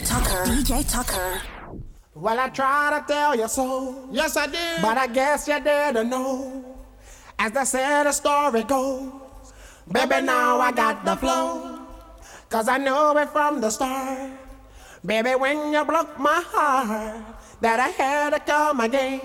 [0.00, 0.44] DJ Tucker.
[0.48, 1.42] DJ Tucker.
[2.14, 4.08] Well, I try to tell you so.
[4.10, 4.80] Yes, I did.
[4.80, 6.64] But I guess you didn't know.
[7.38, 9.12] As they say the story goes.
[9.92, 11.80] Baby, now I got the flow.
[12.48, 14.32] Cause I knew it from the start.
[15.04, 17.22] Baby, when you broke my heart,
[17.60, 19.20] that I had to come again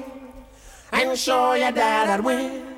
[0.91, 2.75] and show you that I'd win.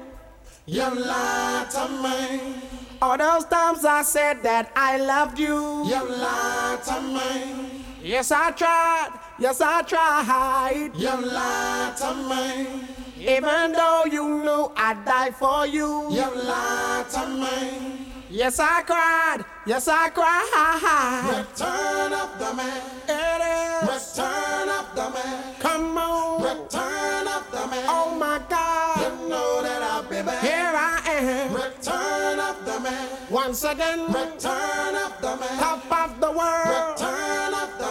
[0.68, 2.62] You lied to me.
[3.02, 5.86] All those times I said that I loved you.
[5.88, 7.77] You lied to me.
[8.08, 9.10] Yes, I tried.
[9.38, 10.92] Yes, I tried.
[10.96, 12.88] You lied to me.
[13.20, 16.08] Even though you knew I'd die for you.
[16.10, 18.08] You lied to me.
[18.30, 19.44] Yes, I cried.
[19.66, 21.44] Yes, I cried.
[21.52, 22.82] Return of the man.
[23.10, 23.90] It is.
[23.92, 25.56] Return of the man.
[25.60, 26.44] Come on.
[26.44, 27.86] Return of the man.
[27.90, 29.02] Oh my God.
[29.04, 30.42] You know that I'll be back.
[30.42, 31.54] Here I am.
[31.54, 33.10] Return of the man.
[33.30, 34.06] Once again.
[34.08, 35.60] Return of the man.
[35.60, 36.96] Top of the world.
[36.96, 37.47] Return of the man.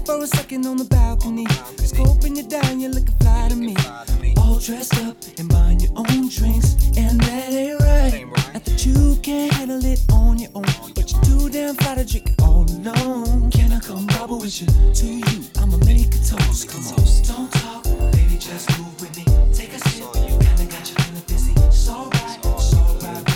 [0.00, 1.46] stop for a second on the balcony.
[1.76, 3.74] Scoping you down, you're looking fly to me.
[4.36, 8.26] All dressed up and buying your own drinks, and that ain't right.
[8.54, 12.04] Not that you can't handle it on your own, but you're too damn fly to
[12.04, 13.50] drink all alone.
[13.50, 14.68] Can I come bubble with you?
[14.94, 16.68] To you, I'ma make a toast.
[16.68, 19.24] Come on, don't talk, baby, just move with me.
[19.52, 21.52] Take a sip, kinda got you feeling dizzy.
[21.56, 23.30] It's alright, it's alright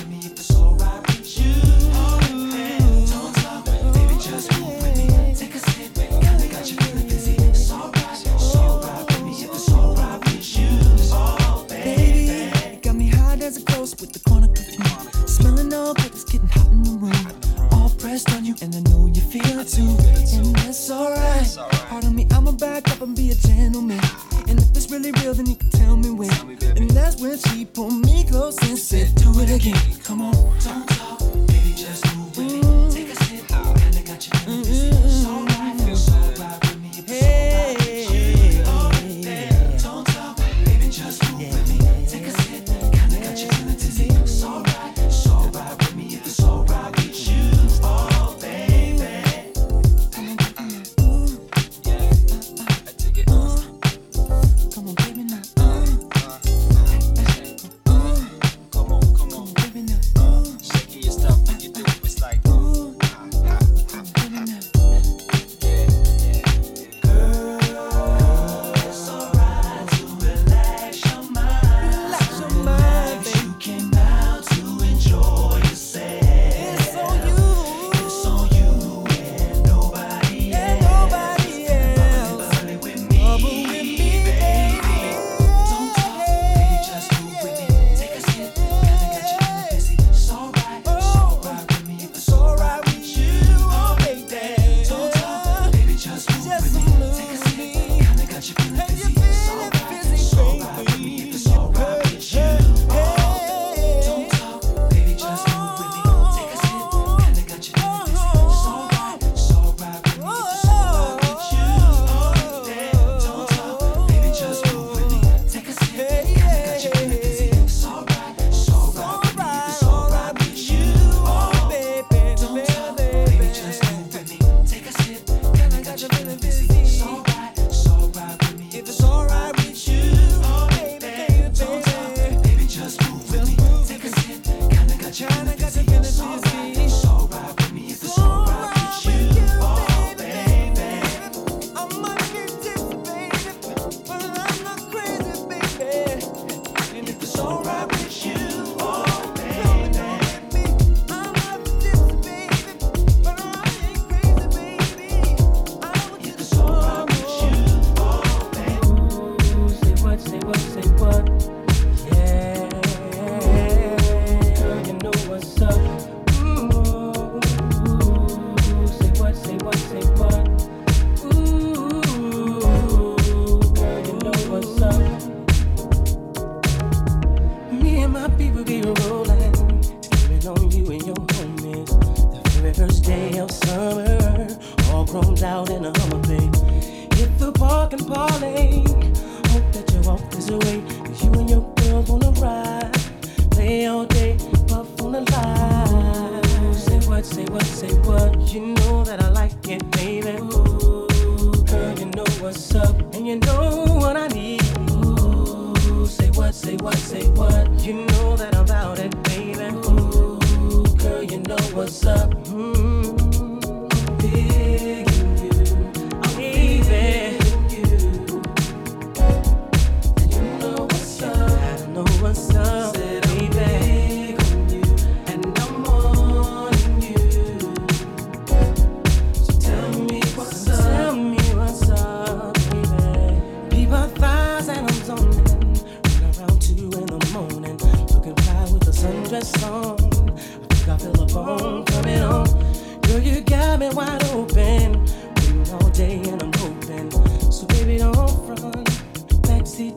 [249.77, 249.97] Jeep,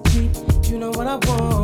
[0.63, 1.56] you know what I want.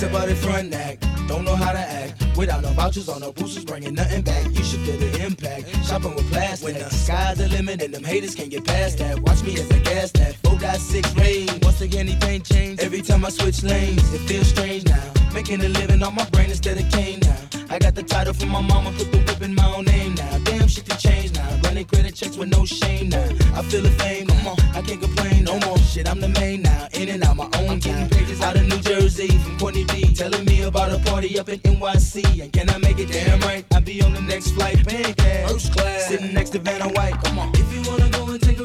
[0.00, 1.28] Mama coming face up out in front act.
[1.28, 2.36] Don't know how to act.
[2.36, 4.46] Without no vouchers on no boosters, bringing nothing back.
[4.46, 5.68] You should feel the impact.
[5.84, 6.64] Shopping with plastic.
[6.64, 9.18] When the sky's the limit and them haters can't get past that.
[9.20, 10.34] Watch me as I gas that.
[10.42, 11.64] 4.6 range.
[11.64, 12.80] Once again, anything change.
[12.80, 15.12] Every time I switch lanes, it feels strange now.
[15.34, 17.47] Making a living on my brain instead of cane now.
[17.70, 20.38] I got the title from my mama, put the whip in my own name now.
[20.44, 21.60] Damn shit to change now.
[21.64, 23.28] Running credit checks with no shame now.
[23.54, 25.76] I feel the fame, come on, I can't complain no more.
[25.78, 26.88] Shit, I'm the main now.
[26.94, 28.08] In and out my own game.
[28.08, 30.14] Pages out of New Jersey from Courtney B.
[30.14, 32.42] Telling me about a party up in NYC.
[32.42, 33.64] And can I make it damn right?
[33.74, 35.50] I'll be on the next flight, paying cash.
[35.50, 36.06] First class.
[36.08, 37.52] Sitting next to Vanna White, come on.
[37.54, 38.57] If you wanna go and take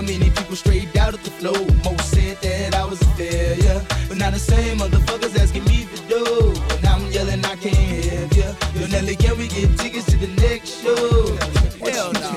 [0.00, 1.60] how many people straight out of the flow.
[1.84, 5.98] Most said that I was a failure, but now the same motherfuckers asking me to
[6.08, 6.54] do.
[6.76, 8.54] And I'm yelling, I can't have ya.
[8.74, 11.36] Yo, Nelly, can we get tickets to the next show?
[11.84, 12.32] Hell no.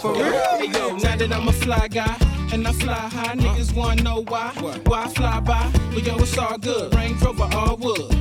[0.00, 0.56] For real?
[0.56, 2.16] Hey, yo, now that I'm a fly guy.
[2.50, 4.52] And I fly high, niggas wanna know why.
[4.84, 5.70] Why I fly by?
[5.94, 6.94] But yo, it's all good.
[6.94, 8.11] Range Rover, all wood.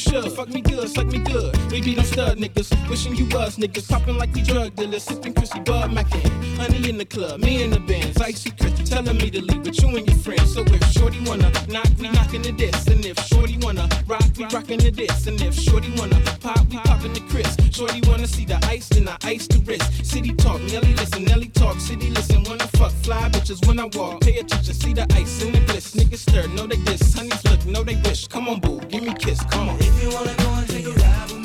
[0.00, 1.54] Fuck me good, suck me good.
[1.70, 2.70] We be them stud niggas.
[2.88, 3.88] Wishing you was niggas.
[3.88, 5.02] Popping like we drug dealers.
[5.02, 6.30] Sipping Chrissy Bud Mackin.
[6.56, 8.20] Honey in the club, me in the bands.
[8.20, 10.54] Icy Chris telling me to leave, but you and your friends.
[10.54, 12.86] So if Shorty wanna knock, we knocking the this.
[12.86, 15.26] And if Shorty wanna rock, we rocking the this.
[15.26, 17.56] And if Shorty wanna pop, we popping the Chris.
[17.70, 20.04] Shorty wanna see the ice, then I ice the wrist.
[20.04, 22.42] City talk, Nelly listen, Nelly talk, city listen.
[22.44, 24.22] Wanna fuck fly bitches when I walk.
[24.22, 25.94] Pay attention, see the ice in the bliss.
[25.94, 27.14] Niggas stir know they diss.
[27.14, 28.28] Honeys look, know they wish.
[28.28, 29.42] Come on, boo, give me kiss.
[29.44, 29.78] Come on.
[29.78, 31.39] If you wanna go and take a ride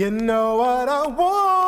[0.00, 1.59] You know what I wanna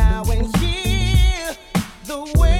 [0.00, 1.50] now and here.
[2.04, 2.59] The way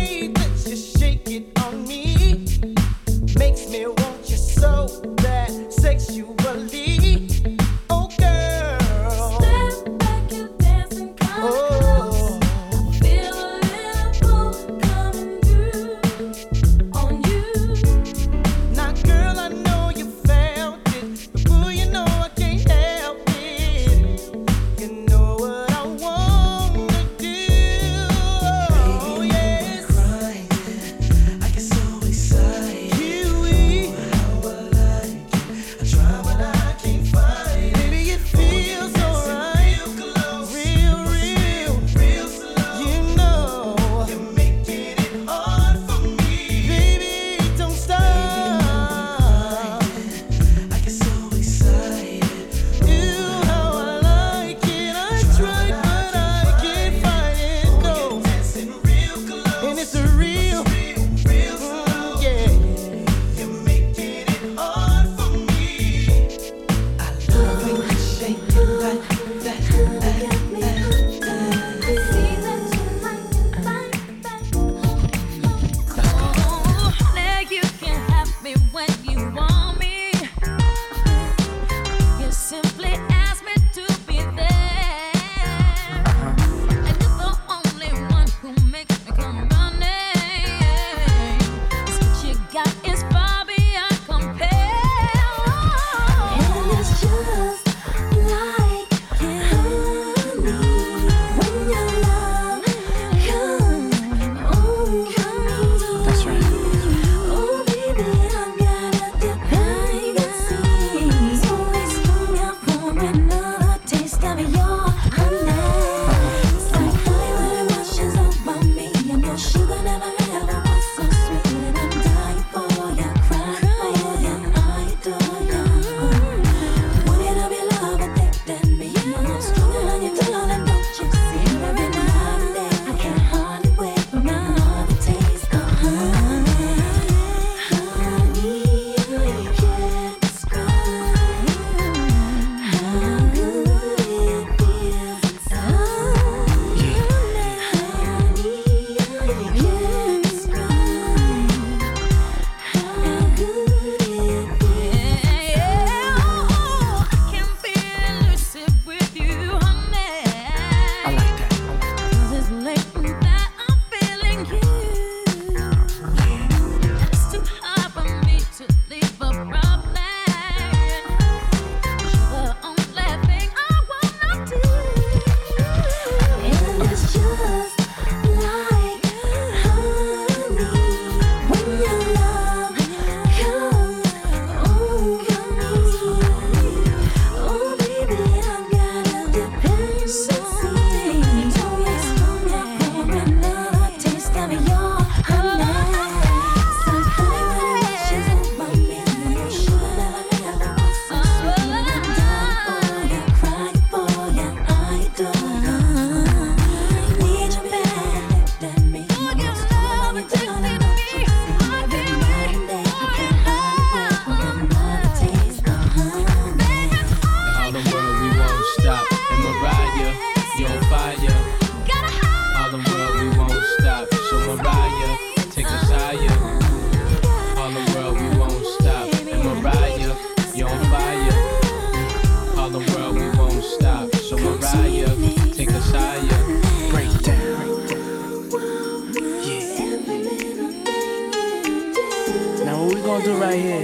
[243.20, 243.82] gonna do right here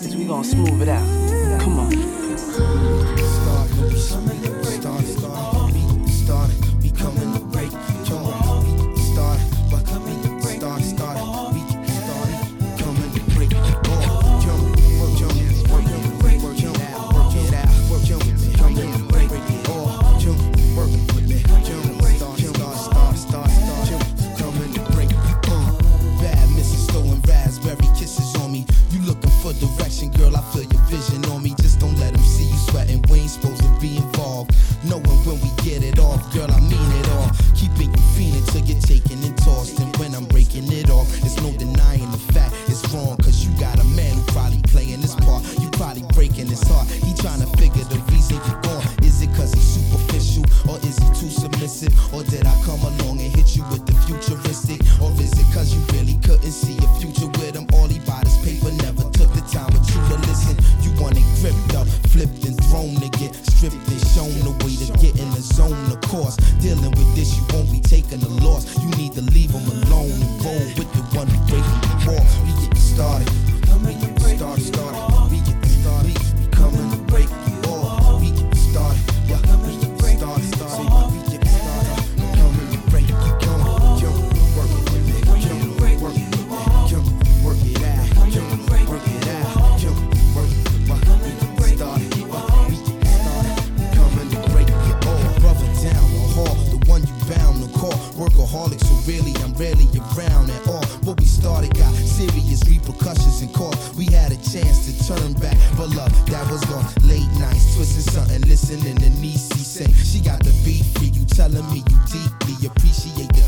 [0.00, 1.25] is we gonna smooth it out.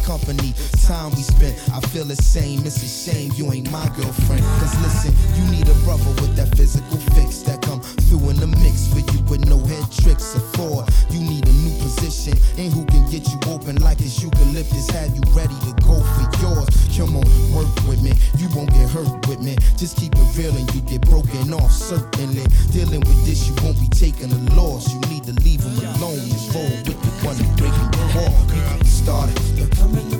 [0.08, 0.54] Company,
[0.88, 1.54] time we spent.
[1.68, 2.64] I feel the same.
[2.64, 4.40] It's a shame you ain't my girlfriend.
[4.56, 8.46] Cause listen, you need a brother with that physical fix that come through in the
[8.64, 10.88] mix for you with no head tricks or fraud.
[11.10, 12.86] You need a new position and who
[13.18, 14.90] get you open like his eucalyptus.
[14.90, 16.68] Have you ready to go for yours?
[16.96, 18.12] Come on, work with me.
[18.38, 19.56] You won't get hurt with me.
[19.76, 21.70] Just keep it real and you get broken off.
[21.70, 24.92] Certainly, dealing with this, you won't be taking a loss.
[24.92, 28.34] You need to leave him alone and roll with the one who breaking the wall.
[28.48, 29.38] We get started.
[29.56, 30.18] Yeah, coming to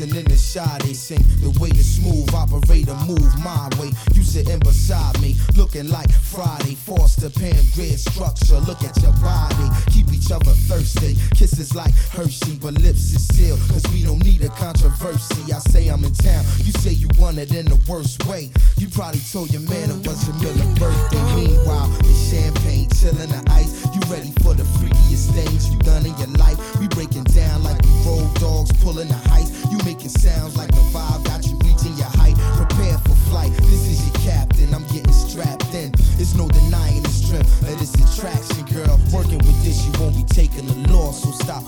[0.00, 1.20] listening to Sade sing.
[1.44, 3.92] The way the smooth operator move my way.
[4.14, 6.74] You sitting beside me, looking like Friday.
[6.74, 8.56] Foster Pam grid structure.
[8.64, 9.68] Look at your body.
[9.92, 11.20] Keep each other thirsty.
[11.36, 13.60] Kisses like Hershey, but lips is sealed.
[13.68, 15.52] Cause we don't need a controversy.
[15.52, 16.42] I say I'm in town.
[16.64, 18.48] You say you want it in the worst way.
[18.78, 21.24] You probably told your man it was your birthday.
[21.36, 23.84] Meanwhile, the champagne chilling the ice.
[23.92, 26.56] You ready for the freakiest things you done in your life?
[26.80, 29.52] We breaking down like road dogs pulling the heist.
[29.70, 32.36] You making sounds like the vibe got you reaching your height.
[32.54, 33.52] Prepare for flight.
[33.70, 34.72] This is your captain.
[34.72, 35.90] I'm getting strapped in.
[36.14, 39.00] It's no denying the strength of this attraction, girl.
[39.12, 41.24] Working with this, you won't be taking a loss.
[41.24, 41.64] So stop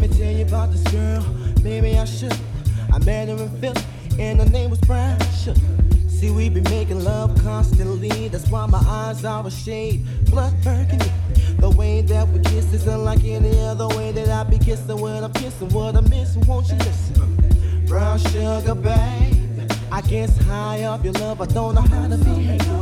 [0.00, 1.24] me tell you about this girl.
[1.62, 2.36] Maybe I should.
[2.92, 3.82] I met her in Philly,
[4.18, 5.60] and her name was Brown Sugar.
[6.08, 8.28] See, we be making love constantly.
[8.28, 11.10] That's why my eyes are a shade blood burgundy.
[11.58, 15.22] The way that we kiss is unlike any other way that I be kissing when
[15.24, 15.68] I'm kissing.
[15.70, 17.84] What I'm missing, won't you listen?
[17.86, 19.70] Brown sugar, babe.
[19.92, 22.79] I guess high up your love, I don't know how to behave.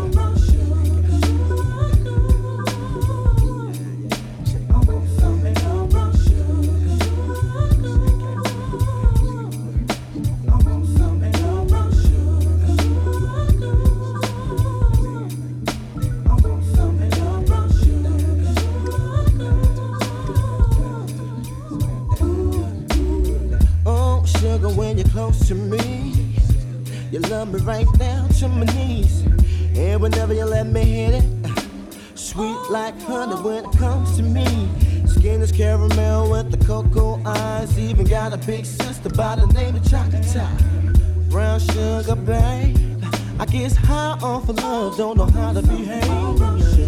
[38.48, 40.50] Big sister by the name of Chocolate Top.
[41.28, 42.78] Brown sugar, babe.
[43.38, 46.88] I guess high off of love, don't know how to behave.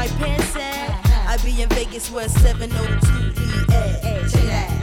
[0.00, 1.28] my pants at?
[1.28, 4.30] I be in Vegas where 702 E at.
[4.30, 4.79] Check that.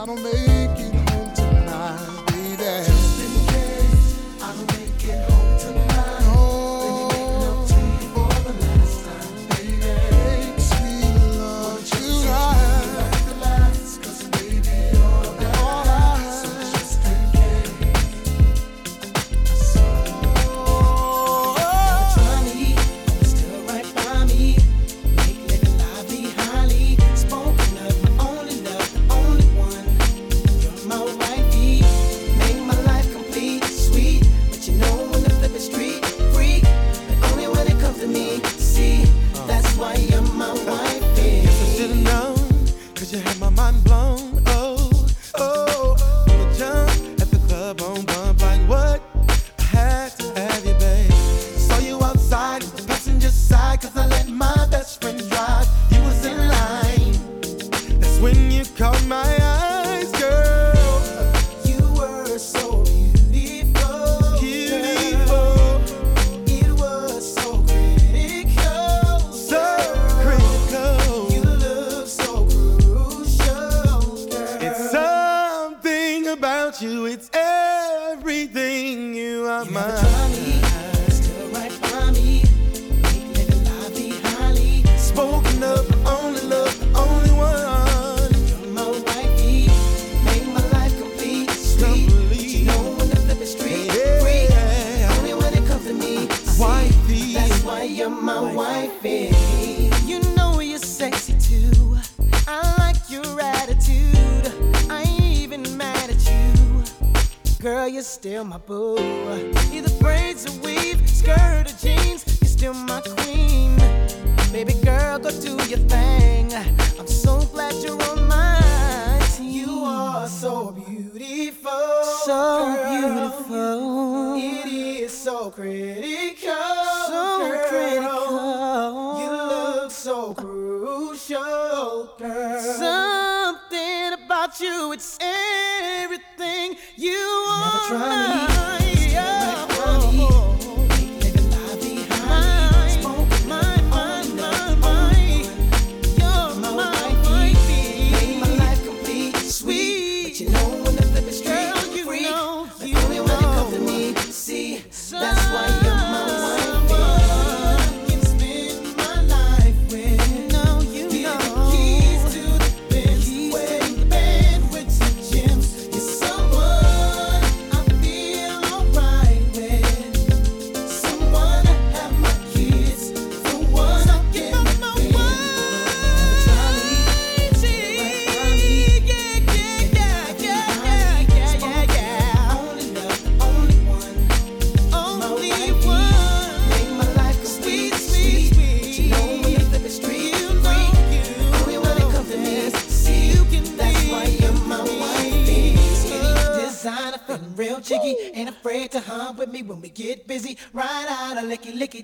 [0.00, 0.49] I don't make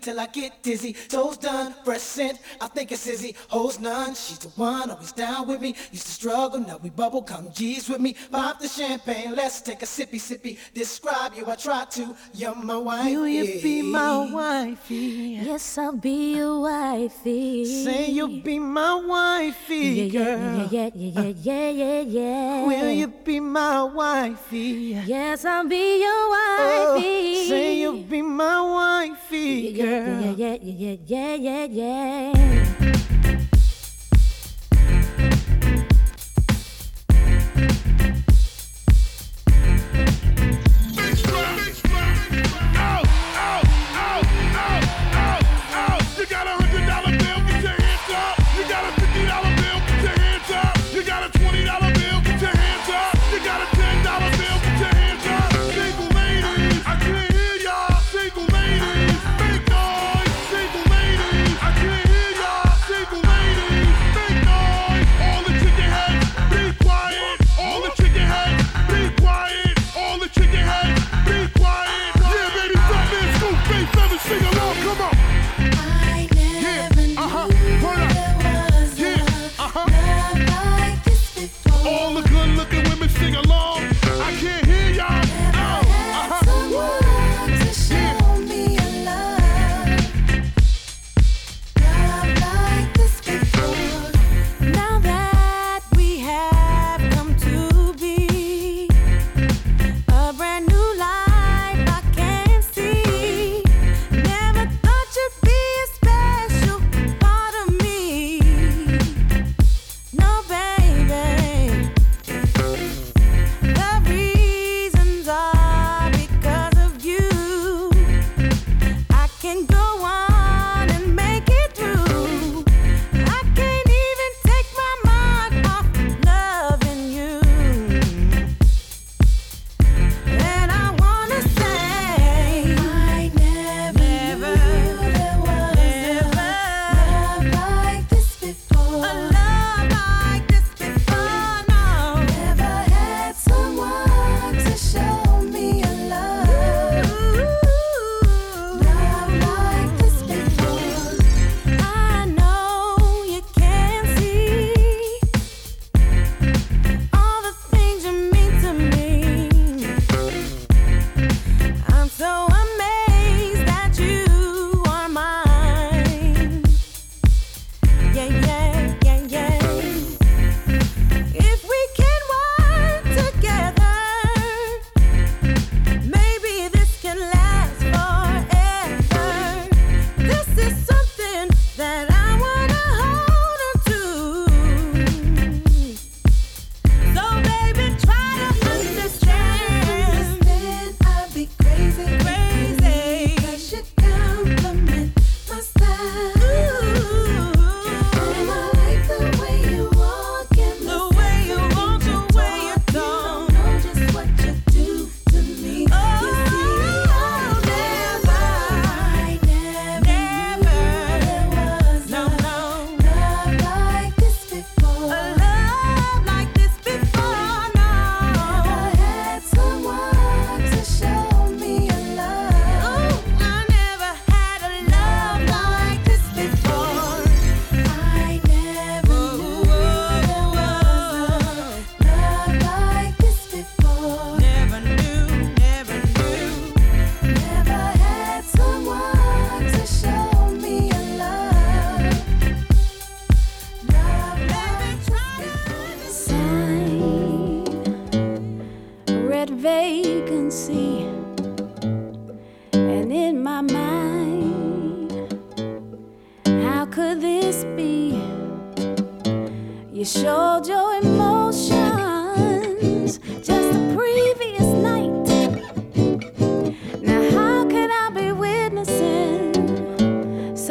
[0.06, 0.92] till I get dizzy.
[0.92, 2.38] Toes done, fresh scent.
[2.60, 3.36] I I think it's Izzy.
[3.46, 5.76] Hoes none, she's the one, always down with me.
[5.92, 8.16] Used to struggle, now we bubble, come G's with me.
[8.32, 10.58] Pop the champagne, let's take a sippy, sippy.
[10.74, 12.16] Describe you, I try to.
[12.34, 13.04] You're my wife.
[13.04, 15.38] Will you be my wifey?
[15.46, 17.84] Yes, I'll be your wifey.
[17.84, 20.66] Say you'll be my wifey, girl.
[20.68, 21.32] Yeah, yeah, yeah, yeah, uh.
[21.40, 22.66] yeah, yeah, yeah.
[22.66, 24.98] Will you be my wifey?
[25.06, 27.44] Yes, I'll be your oh, wifey.
[27.44, 30.34] Oh, say you'll be my wifey, girl.
[30.34, 32.55] Yeah, yeah, yeah, yeah, yeah, yeah, yeah.
[32.56, 32.86] Thank you.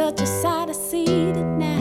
[0.05, 1.74] Such a sight I see tonight?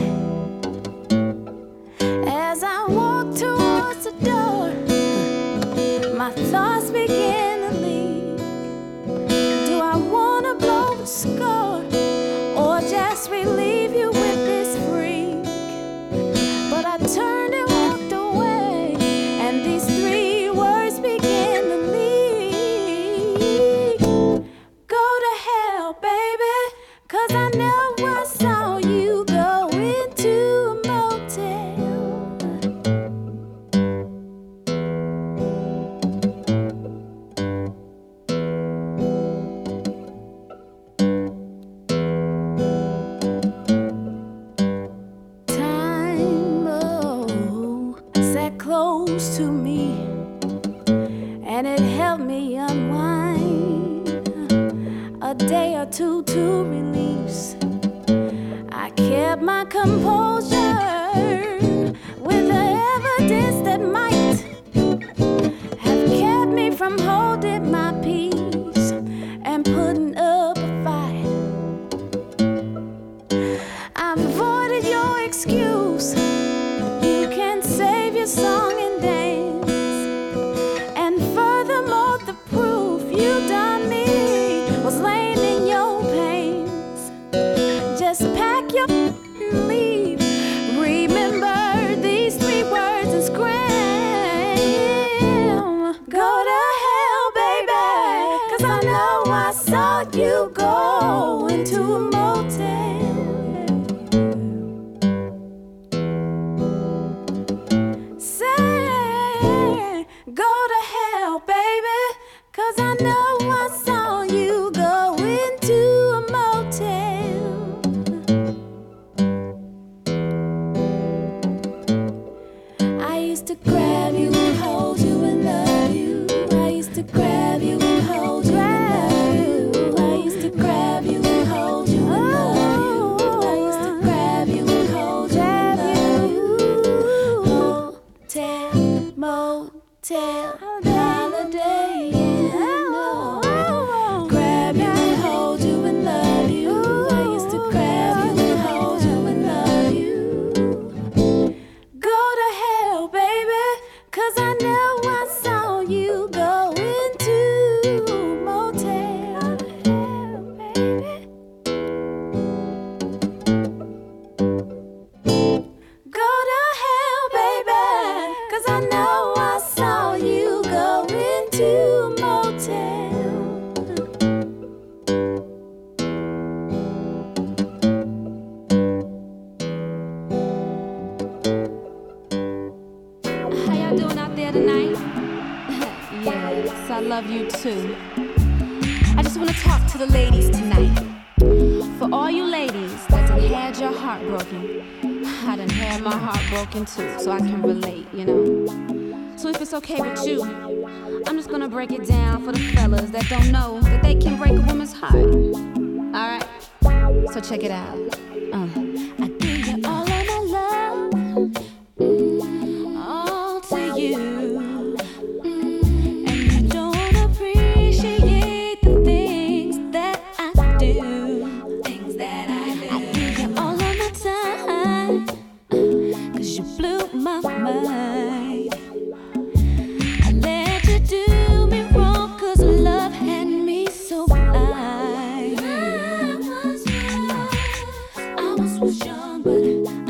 [238.55, 240.04] promise was young,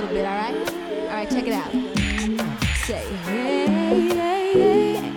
[0.00, 0.54] little bit, all right?
[1.08, 1.70] All right, check it out.
[2.86, 5.10] Say, hey, hey, hey.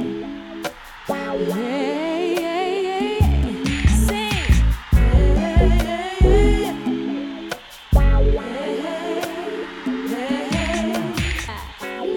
[1.53, 3.19] Hey.
[3.87, 4.31] Sing.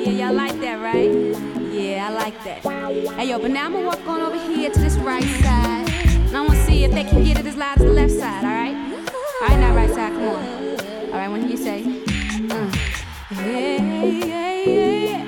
[0.02, 1.12] Yeah, y'all like that, right?
[1.72, 2.62] Yeah, I like that.
[3.14, 5.88] Hey, yo, but now I'm gonna walk on over here to this right side.
[5.88, 8.44] And I wanna see if they can get it as loud as the left side,
[8.44, 8.74] alright?
[9.40, 10.44] Alright, now right side, come on.
[11.10, 11.95] Alright, when you say
[13.46, 15.25] yeah, yeah, yeah.